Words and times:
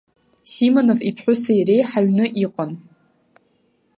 Симонов 0.53 0.99
иԥҳәыси 1.09 1.55
иареи 1.59 1.83
ҳаҩны 1.89 2.25
иҟан. 2.43 2.71